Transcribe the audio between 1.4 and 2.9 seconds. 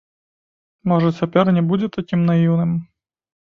не будзе такім наіўным.